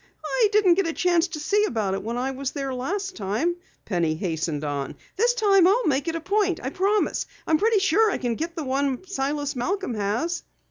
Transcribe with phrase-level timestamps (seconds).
[0.25, 3.57] "I didn't get a chance to see about it when I was there last time,"
[3.85, 4.95] Penny hastened on.
[5.15, 7.27] "This time I'll make it a point, I promise.
[7.45, 10.41] I'm pretty sure I can get the one Silas Malcom has."